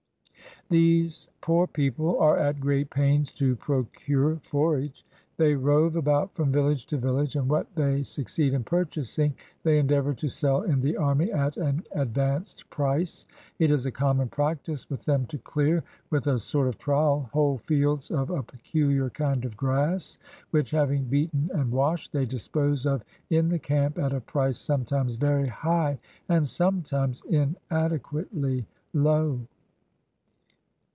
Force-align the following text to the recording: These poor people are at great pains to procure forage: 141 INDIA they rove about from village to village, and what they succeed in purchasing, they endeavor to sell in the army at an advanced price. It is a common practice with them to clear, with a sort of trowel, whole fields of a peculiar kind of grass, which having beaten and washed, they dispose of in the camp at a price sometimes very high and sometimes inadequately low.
These 0.69 1.27
poor 1.41 1.67
people 1.67 2.17
are 2.17 2.37
at 2.37 2.61
great 2.61 2.89
pains 2.89 3.33
to 3.33 3.57
procure 3.57 4.37
forage: 4.37 5.03
141 5.35 5.35
INDIA 5.35 5.35
they 5.35 5.53
rove 5.55 5.95
about 5.97 6.33
from 6.33 6.49
village 6.49 6.85
to 6.85 6.97
village, 6.97 7.35
and 7.35 7.49
what 7.49 7.67
they 7.75 8.01
succeed 8.03 8.53
in 8.53 8.63
purchasing, 8.63 9.35
they 9.63 9.79
endeavor 9.79 10.13
to 10.13 10.29
sell 10.29 10.61
in 10.61 10.79
the 10.79 10.95
army 10.95 11.29
at 11.29 11.57
an 11.57 11.83
advanced 11.91 12.69
price. 12.69 13.25
It 13.59 13.69
is 13.69 13.85
a 13.85 13.91
common 13.91 14.29
practice 14.29 14.89
with 14.89 15.03
them 15.03 15.25
to 15.25 15.37
clear, 15.39 15.83
with 16.09 16.25
a 16.27 16.39
sort 16.39 16.69
of 16.69 16.77
trowel, 16.77 17.27
whole 17.33 17.57
fields 17.57 18.09
of 18.09 18.29
a 18.29 18.41
peculiar 18.41 19.09
kind 19.09 19.43
of 19.43 19.57
grass, 19.57 20.19
which 20.51 20.71
having 20.71 21.03
beaten 21.03 21.49
and 21.53 21.69
washed, 21.69 22.13
they 22.13 22.25
dispose 22.25 22.85
of 22.85 23.03
in 23.29 23.49
the 23.49 23.59
camp 23.59 23.99
at 23.99 24.13
a 24.13 24.21
price 24.21 24.57
sometimes 24.57 25.15
very 25.17 25.49
high 25.49 25.99
and 26.29 26.47
sometimes 26.47 27.21
inadequately 27.29 28.65
low. 28.93 29.41